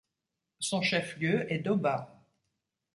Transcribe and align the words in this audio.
Son 0.57 0.81
chef-lieu 0.81 1.45
est 1.53 1.59
Doba. 1.59 2.25